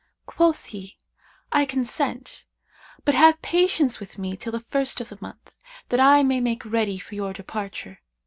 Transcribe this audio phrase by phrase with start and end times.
[0.25, 0.97] Quoth he,
[1.51, 2.45] 'I consent;
[3.05, 5.55] but have patience with me till the first of the month,
[5.89, 7.99] that I may make ready for your departure.'